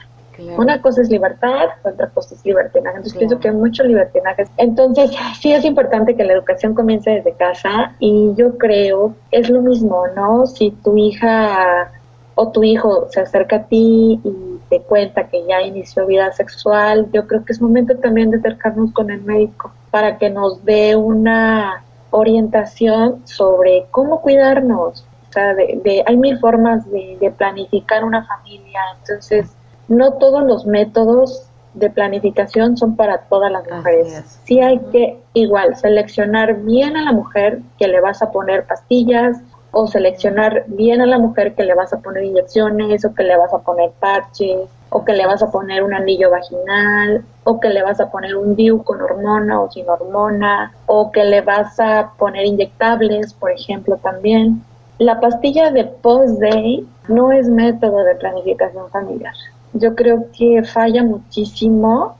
[0.58, 2.98] Una cosa es libertad, otra cosa es libertinaje.
[2.98, 4.46] Entonces pienso que hay mucho libertinaje.
[4.58, 9.62] Entonces sí es importante que la educación comience desde casa y yo creo es lo
[9.62, 10.46] mismo, ¿no?
[10.46, 11.92] Si tu hija
[12.36, 17.08] o tu hijo se acerca a ti y te cuenta que ya inició vida sexual,
[17.12, 20.96] yo creo que es momento también de acercarnos con el médico para que nos dé
[20.96, 25.06] una orientación sobre cómo cuidarnos.
[25.30, 29.52] O sea, de, hay mil formas de, planificar una familia, entonces
[29.88, 34.40] no todos los métodos de planificación son para todas las mujeres.
[34.44, 39.38] Sí hay que igual seleccionar bien a la mujer que le vas a poner pastillas,
[39.76, 43.36] o seleccionar bien a la mujer que le vas a poner inyecciones o que le
[43.36, 47.70] vas a poner parches o que le vas a poner un anillo vaginal, o que
[47.70, 51.80] le vas a poner un DIU con hormona o sin hormona, o que le vas
[51.80, 54.64] a poner inyectables, por ejemplo, también.
[55.00, 59.34] La pastilla de post-day no es método de planificación familiar.
[59.74, 62.18] Yo creo que falla muchísimo.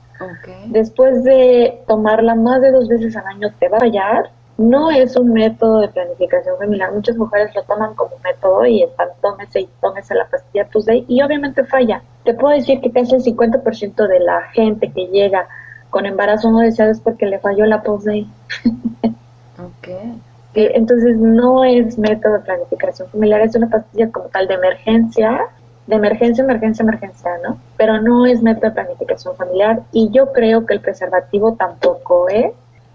[0.66, 5.16] Después de tomarla más de dos veces al año te va a fallar no es
[5.16, 6.92] un método de planificación familiar.
[6.92, 11.22] Muchas mujeres lo toman como método y están, tómese y tómese la pastilla Tuesday y
[11.22, 12.02] obviamente falla.
[12.24, 15.48] Te puedo decir que casi el 50% de la gente que llega
[15.90, 18.28] con embarazo no deseado es porque le falló la post-day.
[19.58, 19.88] ok.
[20.56, 25.48] Entonces no es método de planificación familiar, es una pastilla como tal de emergencia,
[25.86, 27.58] de emergencia, emergencia, emergencia, ¿no?
[27.76, 32.52] Pero no es método de planificación familiar y yo creo que el preservativo tampoco es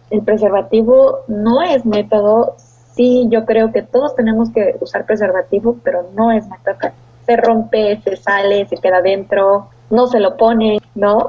[0.09, 2.55] el preservativo no es método.
[2.57, 6.91] Sí, yo creo que todos tenemos que usar preservativo, pero no es método.
[7.25, 11.27] Se rompe, se sale, se queda dentro, no se lo pone, ¿no?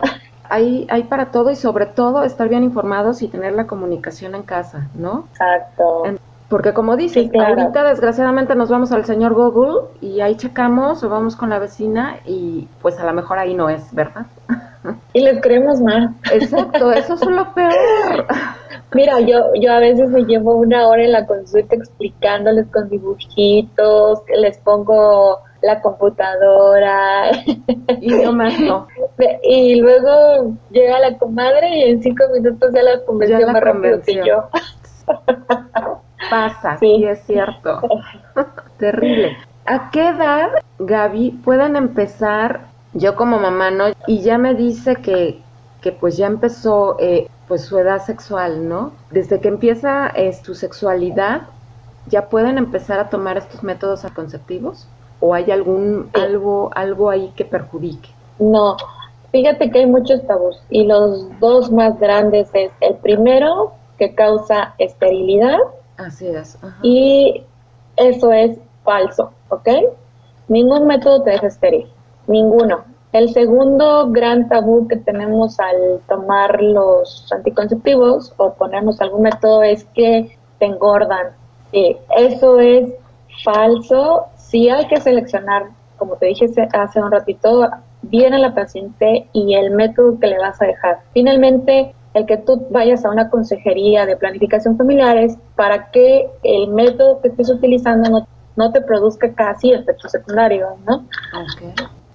[0.53, 4.43] Hay, hay para todo y sobre todo estar bien informados y tener la comunicación en
[4.43, 5.27] casa, ¿no?
[5.31, 6.03] Exacto.
[6.51, 11.37] Porque como dices, ahorita desgraciadamente nos vamos al señor Google y ahí checamos o vamos
[11.37, 14.27] con la vecina y pues a lo mejor ahí no es, ¿verdad?
[15.13, 16.11] Y les creemos más.
[16.33, 17.73] Exacto, eso es lo peor.
[18.95, 24.21] Mira, yo, yo a veces me llevo una hora en la consulta explicándoles con dibujitos,
[24.37, 27.31] les pongo la computadora.
[28.01, 28.89] Y no más no.
[29.45, 34.15] Y luego llega la comadre y en cinco minutos ya la convenció más rápido que
[34.17, 34.49] yo.
[36.29, 37.81] Pasa, sí, es cierto.
[38.79, 39.37] Terrible.
[39.67, 43.85] ¿A qué edad, Gaby, pueden empezar, yo como mamá, ¿no?
[44.07, 45.41] Y ya me dice que,
[45.81, 48.93] que pues ya empezó eh, pues su edad sexual, ¿no?
[49.11, 51.43] Desde que empieza eh, su sexualidad,
[52.07, 54.89] ¿ya pueden empezar a tomar estos métodos anticonceptivos?
[55.21, 58.09] ¿O hay algún algo, algo ahí que perjudique?
[58.39, 58.77] No,
[59.33, 64.75] fíjate que hay muchos tabús y los dos más grandes es el primero que causa
[64.79, 65.59] esterilidad.
[66.07, 66.59] Así es.
[66.83, 67.45] Y
[67.97, 69.69] eso es falso, ¿ok?
[70.49, 71.87] Ningún método te deja estéril,
[72.27, 72.85] ninguno.
[73.13, 79.85] El segundo gran tabú que tenemos al tomar los anticonceptivos o ponernos algún método es
[79.95, 81.33] que te engordan.
[81.73, 82.93] eso es
[83.45, 84.27] falso.
[84.37, 87.69] Sí hay que seleccionar, como te dije hace un ratito,
[88.03, 91.01] bien a la paciente y el método que le vas a dejar.
[91.13, 96.69] Finalmente, el que tú vayas a una consejería de planificación familiar es para que el
[96.69, 101.05] método que estés utilizando no, te produzca casi efectos secundarios, ¿no?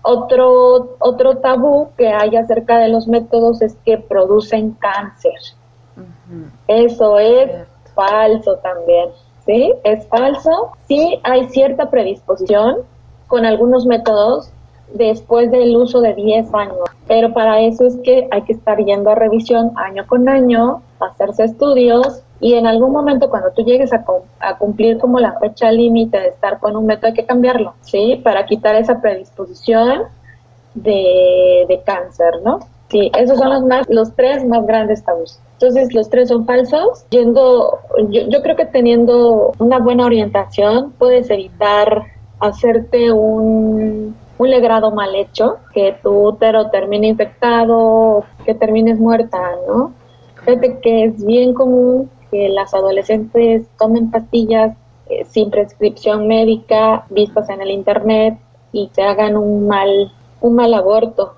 [0.02, 5.34] Otro, otro tabú que hay acerca de los métodos es que producen cáncer.
[6.68, 9.10] Eso es falso también,
[9.46, 9.74] ¿sí?
[9.84, 10.74] Es falso.
[10.88, 12.80] Sí hay cierta predisposición
[13.28, 14.52] con algunos métodos
[14.94, 19.10] después del uso de 10 años, pero para eso es que hay que estar yendo
[19.10, 24.58] a revisión año con año, hacerse estudios y en algún momento cuando tú llegues a,
[24.58, 28.22] cumplir como la fecha límite de estar con un método hay que cambiarlo, ¿sí?
[28.24, 30.04] Para quitar esa predisposición
[30.74, 32.60] de, cáncer, ¿no?
[32.90, 35.40] Sí, esos son los más, los tres más grandes tabús.
[35.54, 37.06] Entonces, los tres son falsos.
[37.10, 42.04] Yendo, yo creo que teniendo una buena orientación puedes evitar
[42.40, 49.94] hacerte un, un legrado mal hecho, que tu útero termine infectado, que termines muerta, ¿no?
[50.44, 54.76] Fíjate que es bien común que las adolescentes tomen pastillas
[55.08, 58.38] eh, sin prescripción médica vistas en el internet
[58.72, 61.36] y se hagan un mal un mal aborto.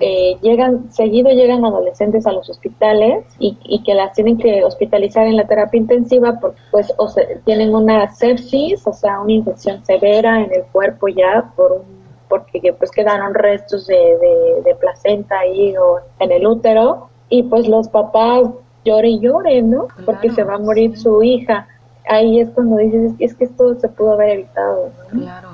[0.00, 5.36] Eh, llegan seguido llegan adolescentes a los hospitales y, que las tienen que hospitalizar en
[5.36, 7.08] la terapia intensiva porque pues o
[7.44, 11.97] tienen una sepsis o sea una infección severa en el cuerpo ya por un
[12.28, 17.88] porque pues quedaron restos de, de placenta ahí o en el útero y pues los
[17.88, 18.48] papás
[18.84, 19.88] llore y llore, ¿no?
[20.04, 21.66] Porque se va a morir su hija.
[22.08, 25.20] Ahí es cuando dices, es que esto se pudo haber evitado, ¿no?
[25.20, 25.48] Claro,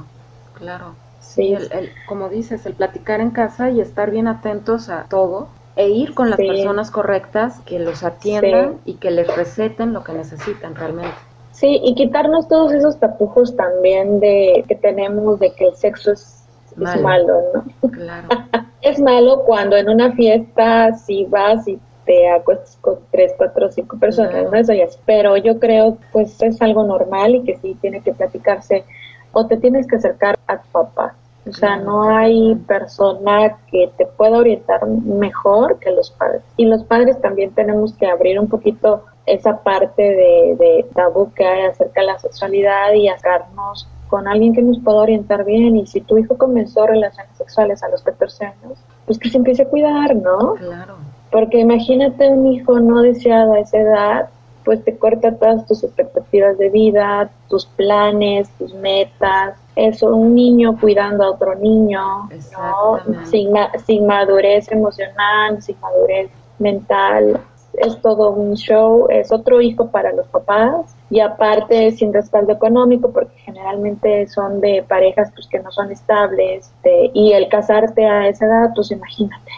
[0.54, 0.94] claro.
[1.20, 5.88] Sí, el, como dices, el platicar en casa y estar bien atentos a todo e
[5.88, 10.76] ir con las personas correctas que los atiendan y que les receten lo que necesitan
[10.76, 11.16] realmente.
[11.50, 16.43] Sí, y quitarnos todos esos tapujos también de que tenemos de que el sexo es
[16.76, 17.90] malo, es malo ¿no?
[17.90, 18.28] Claro.
[18.82, 23.98] es malo cuando en una fiesta si vas y te acuestas con tres, cuatro, cinco
[23.98, 24.54] personas, ¿no?
[24.54, 24.98] Eso ya es.
[25.06, 28.84] Pero yo creo, pues es algo normal y que sí tiene que platicarse
[29.32, 31.14] o te tienes que acercar a tu papá.
[31.46, 36.42] O sea, no hay persona que te pueda orientar mejor que los padres.
[36.56, 41.66] Y los padres también tenemos que abrir un poquito esa parte de, tabú que hay
[41.66, 45.77] acerca de la sexualidad y hacernos con alguien que nos pueda orientar bien.
[45.77, 49.62] Y si tu hijo comenzó relaciones sexuales a los 14 años, pues que se empiece
[49.62, 50.55] a cuidar, ¿no?
[50.55, 50.94] Claro.
[51.33, 54.29] Porque imagínate un hijo no deseado a esa edad,
[54.64, 59.57] pues te corta todas tus expectativas de vida, tus planes, tus metas.
[59.74, 63.24] Eso, un niño cuidando a otro niño, ¿no?
[63.24, 63.48] Sin,
[63.85, 67.40] sin madurez emocional, sin madurez mental.
[67.72, 73.12] Es todo un show, es otro hijo para los papás y aparte sin respaldo económico
[73.12, 76.72] porque generalmente son de parejas pues que no son estables
[77.12, 79.52] y el casarte a esa edad pues imagínate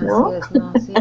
[0.00, 0.26] ¿no?
[0.26, 0.94] Así es, no, sí.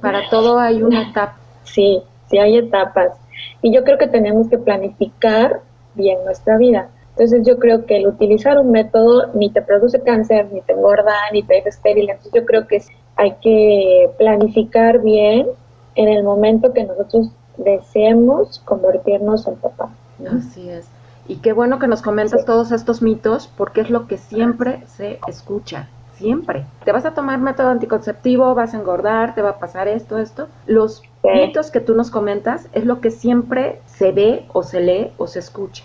[0.00, 1.38] Para todo hay una etapa.
[1.66, 3.18] Sí, sí hay etapas.
[3.60, 5.62] Y yo creo que tenemos que planificar
[5.94, 6.88] bien nuestra vida.
[7.10, 11.14] Entonces yo creo que el utilizar un método ni te produce cáncer, ni te engorda,
[11.32, 12.08] ni te deja estéril.
[12.08, 12.80] Entonces yo creo que
[13.16, 15.48] hay que planificar bien
[15.96, 19.90] en el momento que nosotros deseemos convertirnos en papá.
[20.26, 20.86] Así es.
[21.28, 25.18] Y qué bueno que nos comentas todos estos mitos porque es lo que siempre se
[25.26, 26.64] escucha siempre.
[26.84, 30.48] Te vas a tomar método anticonceptivo, vas a engordar, te va a pasar esto, esto.
[30.66, 35.12] Los mitos que tú nos comentas es lo que siempre se ve o se lee
[35.18, 35.84] o se escucha.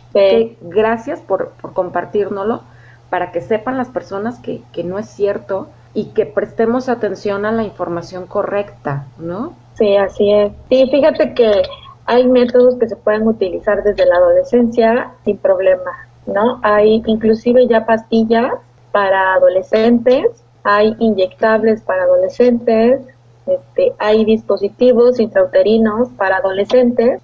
[0.62, 2.62] gracias por, por compartirnoslo
[3.10, 7.52] para que sepan las personas que, que no es cierto y que prestemos atención a
[7.52, 9.54] la información correcta, ¿no?
[9.76, 10.52] Sí, así es.
[10.70, 11.64] Sí, fíjate que
[12.06, 16.60] hay métodos que se pueden utilizar desde la adolescencia sin problema, ¿no?
[16.64, 18.54] Hay inclusive ya pastillas
[18.92, 23.02] para adolescentes, hay inyectables para adolescentes,
[23.48, 27.22] este, hay dispositivos intrauterinos para adolescentes.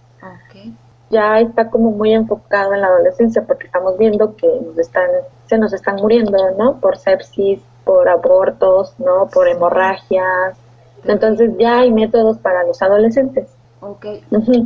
[1.10, 5.10] Ya está como muy enfocado en la adolescencia porque estamos viendo que nos están,
[5.45, 6.81] se nos están muriendo, ¿no?
[6.81, 9.29] Por sepsis, por abortos, ¿no?
[9.33, 10.57] Por hemorragias.
[11.05, 13.49] Entonces ya hay métodos para los adolescentes.
[13.81, 14.05] Ok.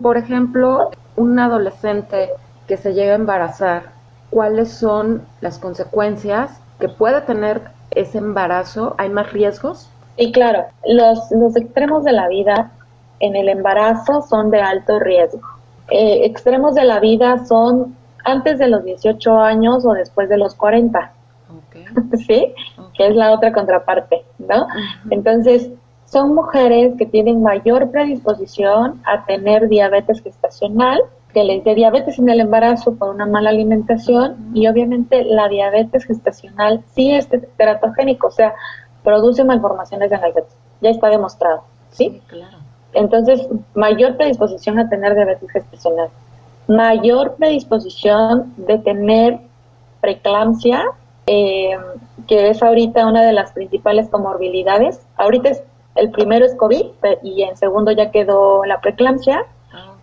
[0.02, 2.30] Por ejemplo, un adolescente
[2.68, 3.92] que se llega a embarazar,
[4.30, 9.90] ¿cuáles son las consecuencias que pueda tener ese embarazo, ¿hay más riesgos?
[10.18, 12.72] Y claro, los, los extremos de la vida
[13.20, 15.42] en el embarazo son de alto riesgo.
[15.90, 20.56] Eh, extremos de la vida son antes de los 18 años o después de los
[20.56, 21.12] 40.
[22.28, 22.54] ¿Sí?
[22.98, 24.68] Que es la otra contraparte, ¿no?
[25.10, 25.70] Entonces,
[26.12, 31.00] son mujeres que tienen mayor predisposición a tener diabetes gestacional
[31.34, 36.06] que les dé diabetes en el embarazo por una mala alimentación y obviamente la diabetes
[36.06, 38.54] gestacional sí es teratogénico, o sea,
[39.04, 40.50] produce malformaciones en el feto.
[40.82, 42.22] Ya está demostrado, ¿sí?
[42.28, 42.58] claro.
[42.94, 46.10] Entonces, mayor predisposición a tener diabetes gestacional,
[46.68, 49.40] mayor predisposición de tener
[50.02, 50.84] preeclampsia,
[51.26, 51.78] eh,
[52.28, 55.00] que es ahorita una de las principales comorbilidades.
[55.16, 55.64] Ahorita es,
[55.96, 56.86] el primero es COVID
[57.24, 59.46] y en segundo ya quedó la preeclampsia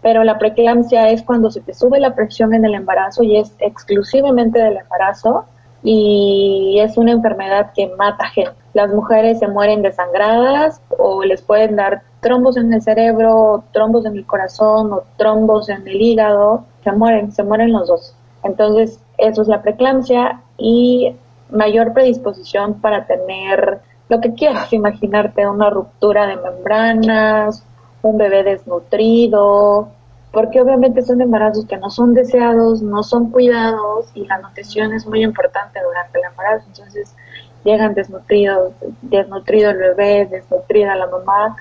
[0.03, 3.55] pero la preeclampsia es cuando se te sube la presión en el embarazo y es
[3.59, 5.45] exclusivamente del embarazo
[5.83, 8.53] y es una enfermedad que mata gente.
[8.75, 14.17] Las mujeres se mueren desangradas o les pueden dar trombos en el cerebro, trombos en
[14.17, 18.15] el corazón o trombos en el hígado, se mueren, se mueren los dos.
[18.45, 21.15] Entonces, eso es la preeclampsia y
[21.51, 27.65] mayor predisposición para tener lo que quieras, imaginarte una ruptura de membranas,
[28.03, 29.89] un bebé desnutrido,
[30.33, 35.07] porque obviamente son embarazos que no son deseados, no son cuidados y la nutrición es
[35.07, 37.15] muy importante durante el embarazo, entonces
[37.65, 41.57] llegan desnutridos, desnutrido el bebé, desnutrida la mamá,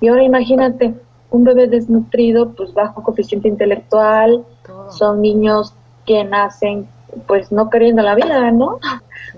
[0.00, 0.94] y ahora imagínate,
[1.30, 4.44] un bebé desnutrido, pues bajo coeficiente intelectual,
[4.90, 5.74] son niños
[6.06, 6.88] que nacen
[7.26, 8.78] pues no queriendo la vida, ¿no?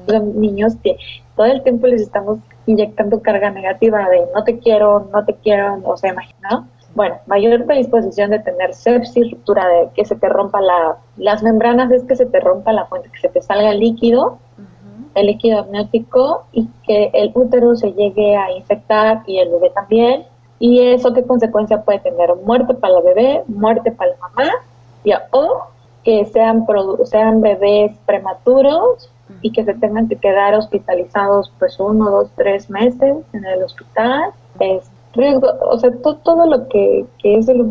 [0.07, 0.97] Son niños que
[1.37, 5.77] todo el tiempo les estamos inyectando carga negativa de no te quiero, no te quiero,
[5.79, 6.67] no se imagina.
[6.95, 11.91] Bueno, mayor predisposición de tener sepsis, ruptura de que se te rompa la, las membranas,
[11.93, 14.39] es que se te rompa la fuente, que se te salga el líquido,
[15.15, 20.25] el líquido amniótico y que el útero se llegue a infectar y el bebé también.
[20.59, 24.51] Y eso qué consecuencia puede tener muerte para el bebé, muerte para la mamá,
[25.05, 25.63] ya, o
[26.05, 26.67] que sean,
[27.05, 29.11] sean bebés prematuros
[29.43, 34.33] y que se tengan que quedar hospitalizados pues uno, dos, tres meses en el hospital.
[34.59, 37.65] Es riesgo, o sea, todo lo que, que es el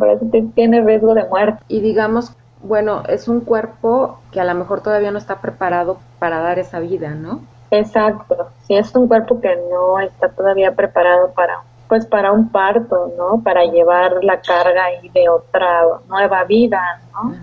[0.56, 1.64] tiene riesgo de muerte.
[1.68, 6.40] Y digamos, bueno, es un cuerpo que a lo mejor todavía no está preparado para
[6.40, 7.42] dar esa vida, ¿no?
[7.72, 13.12] Exacto, sí, es un cuerpo que no está todavía preparado para pues para un parto,
[13.18, 13.42] ¿no?
[13.44, 17.34] Para llevar la carga ahí de otra nueva vida, ¿no?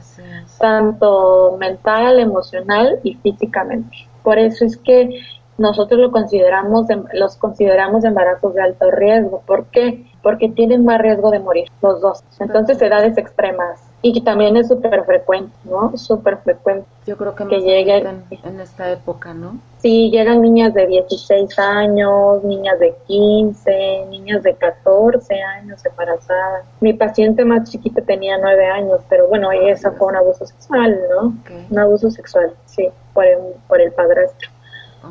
[0.59, 4.09] Tanto mental, emocional y físicamente.
[4.23, 5.21] Por eso es que
[5.59, 9.43] nosotros lo consideramos, em, los consideramos embarazos de alto riesgo.
[9.47, 10.07] ¿Por qué?
[10.23, 12.23] Porque tienen más riesgo de morir los dos.
[12.41, 13.81] Entonces, edades extremas.
[14.03, 15.97] Y también es súper frecuente, ¿no?
[15.97, 16.87] Súper frecuente.
[17.07, 19.59] Yo creo que, que lleguen en esta época, ¿no?
[19.79, 26.67] Sí, llegan niñas de 16 años, niñas de 15, niñas de 14 años embarazadas.
[26.81, 31.35] Mi paciente más chiquita tenía 9 años, pero bueno, esa fue un abuso sexual, ¿no?
[31.71, 34.51] Un abuso sexual, sí, por el, por el padrastro.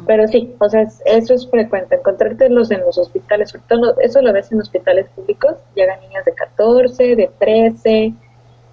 [0.05, 4.33] Pero sí, o sea, eso es frecuente, encontrártelos en los hospitales, sobre todo eso lo
[4.33, 8.13] ves en hospitales públicos, llegan niñas de 14, de 13,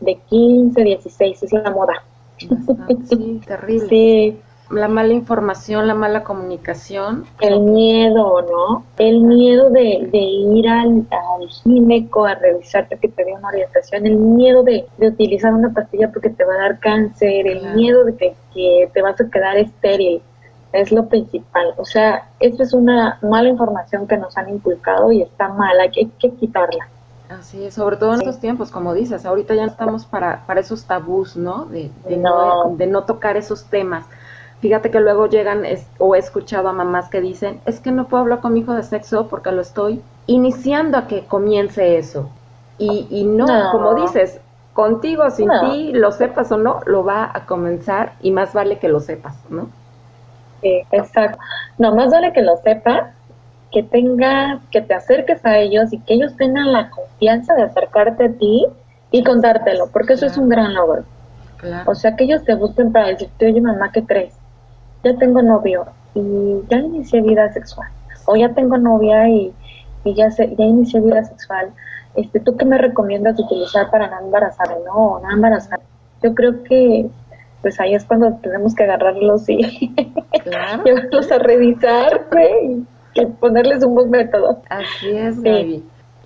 [0.00, 2.02] de 15, 16, es la moda.
[2.38, 3.88] Sí, terrible.
[3.88, 4.40] Sí.
[4.70, 7.26] La mala información, la mala comunicación.
[7.40, 8.86] El miedo, ¿no?
[8.96, 14.06] El miedo de, de ir al, al, gineco a revisarte que te dé una orientación,
[14.06, 18.04] el miedo de, de, utilizar una pastilla porque te va a dar cáncer, el miedo
[18.04, 20.22] de que, que te vas a quedar estéril
[20.72, 21.74] es lo principal.
[21.76, 26.06] O sea, esta es una mala información que nos han inculcado y está mala, hay
[26.18, 26.88] que quitarla.
[27.28, 30.84] Así es, sobre todo en estos tiempos, como dices, ahorita ya estamos para, para esos
[30.84, 31.64] tabús, ¿no?
[31.66, 32.74] De, no.
[32.76, 34.04] de no tocar esos temas.
[34.60, 35.64] Fíjate que luego llegan,
[35.98, 38.74] o he escuchado a mamás que dicen, es que no puedo hablar con mi hijo
[38.74, 42.28] de sexo porque lo estoy iniciando a que comience eso.
[42.78, 44.40] Y, y no, como dices,
[44.72, 48.88] contigo, sin ti, lo sepas o no, lo va a comenzar y más vale que
[48.88, 49.68] lo sepas, ¿no?
[50.62, 51.38] Exacto.
[51.78, 53.10] No, más vale que lo sepas,
[53.70, 58.24] que tengas, que te acerques a ellos y que ellos tengan la confianza de acercarte
[58.26, 58.66] a ti
[59.10, 61.04] y contártelo, porque eso es un gran logro.
[61.86, 64.34] O sea, que ellos te busquen para decirte, oye mamá, ¿qué crees?
[65.04, 67.88] Ya tengo novio y ya inicié vida sexual.
[68.26, 69.52] O ya tengo novia y,
[70.04, 71.70] y ya, se, ya inicié vida sexual.
[72.14, 74.76] Este, ¿Tú qué me recomiendas utilizar para no embarazarme?
[74.84, 75.80] No, no embarazar.
[76.22, 77.08] Yo creo que
[77.62, 79.56] pues ahí es cuando tenemos que agarrarlos y
[80.84, 82.28] llevarlos a revisar
[82.64, 84.62] y, ponerles un buen método.
[84.68, 85.84] Así es, Gaby.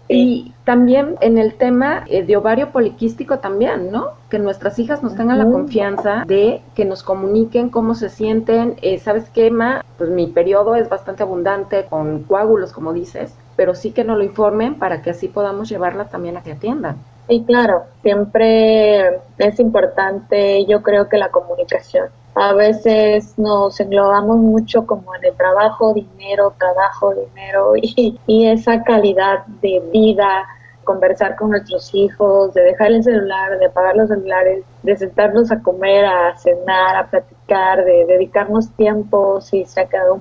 [0.09, 4.11] Y también en el tema eh, de ovario poliquístico también, ¿no?
[4.31, 8.77] Que nuestras hijas nos tengan la confianza de que nos comuniquen cómo se sienten.
[8.83, 9.85] Eh, ¿Sabes qué, Ma?
[9.99, 14.23] Pues mi periodo es bastante abundante con coágulos, como dices, pero sí que nos lo
[14.23, 16.99] informen para que así podamos llevarla también a que atiendan.
[17.29, 22.09] Sí, claro, siempre es importante, yo creo que la comunicación.
[22.37, 28.85] A veces nos englobamos mucho como en el trabajo, dinero, trabajo, dinero y, y esa
[28.85, 30.47] calidad de vida,
[30.85, 35.61] conversar con nuestros hijos, de dejar el celular, de apagar los celulares, de sentarnos a
[35.61, 40.21] comer, a cenar, a platicar, de dedicarnos tiempo, si se ha quedado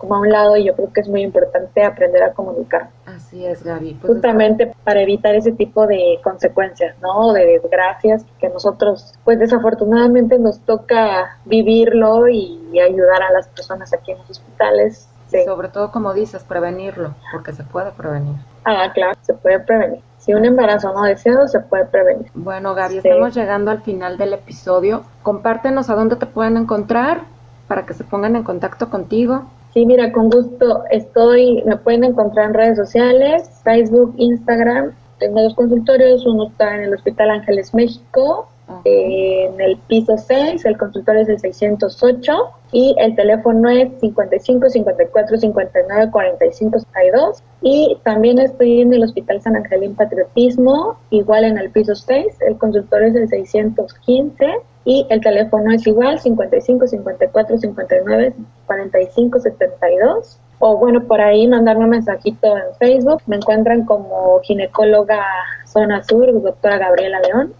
[0.00, 2.88] como a un lado y yo creo que es muy importante aprender a comunicar.
[3.04, 3.98] Así es, Gaby.
[4.00, 7.34] Pues Justamente para evitar ese tipo de consecuencias, ¿no?
[7.34, 14.12] De desgracias que nosotros, pues desafortunadamente nos toca vivirlo y, ayudar a las personas aquí
[14.12, 15.06] en los hospitales.
[15.44, 18.36] Sobre todo, como dices, prevenirlo, porque se puede prevenir.
[18.64, 20.00] Ah, claro, se puede prevenir.
[20.18, 22.30] Si un embarazo no deseado, se puede prevenir.
[22.34, 25.02] Bueno, Gaby, estamos llegando al final del episodio.
[25.22, 27.22] Compártenos a dónde te pueden encontrar
[27.68, 29.44] para que se pongan en contacto contigo.
[29.72, 34.92] Sí, mira, con gusto estoy, me pueden encontrar en redes sociales, Facebook, Instagram.
[35.18, 38.48] Tengo dos consultorios, uno está en el Hospital Ángeles México,
[38.84, 42.32] en el piso 6, el consultorio es el 608
[42.72, 49.42] y el teléfono es 55 54 59 45 62 y también estoy en el Hospital
[49.42, 54.46] San Angelín Patriotismo, igual en el piso 6, el consultorio es el 615
[54.84, 58.34] y el teléfono es igual 55 54 59
[58.66, 65.22] 45 72 o bueno por ahí mandarme un mensajito en Facebook me encuentran como ginecóloga
[65.66, 67.52] zona sur doctora Gabriela León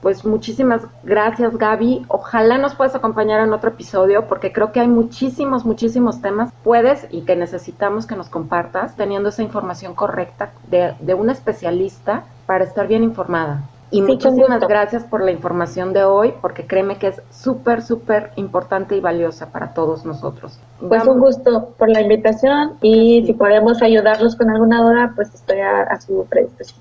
[0.00, 2.06] pues muchísimas gracias Gaby.
[2.08, 6.52] Ojalá nos puedas acompañar en otro episodio porque creo que hay muchísimos, muchísimos temas.
[6.62, 12.24] Puedes y que necesitamos que nos compartas teniendo esa información correcta de, de una especialista
[12.46, 13.62] para estar bien informada.
[13.90, 18.96] Y muchísimas gracias por la información de hoy, porque créeme que es súper, súper importante
[18.96, 20.58] y valiosa para todos nosotros.
[20.80, 25.60] Pues un gusto por la invitación y si podemos ayudarlos con alguna duda, pues estoy
[25.60, 26.26] a, su,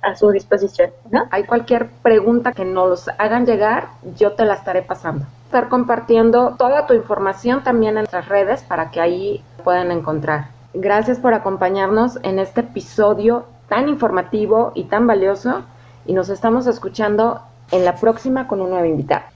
[0.02, 0.90] a su disposición.
[1.12, 1.26] ¿no?
[1.30, 5.26] Hay cualquier pregunta que nos hagan llegar, yo te la estaré pasando.
[5.46, 10.48] Estar compartiendo toda tu información también en nuestras redes para que ahí puedan encontrar.
[10.74, 15.64] Gracias por acompañarnos en este episodio tan informativo y tan valioso
[16.06, 17.42] y nos estamos escuchando
[17.72, 19.35] en la próxima con un nuevo invitado.